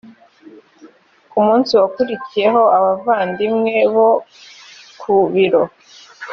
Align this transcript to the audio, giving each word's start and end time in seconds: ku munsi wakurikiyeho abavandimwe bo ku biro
ku 1.29 1.37
munsi 1.45 1.71
wakurikiyeho 1.79 2.61
abavandimwe 2.77 3.75
bo 3.93 4.09
ku 4.99 5.13
biro 5.33 5.63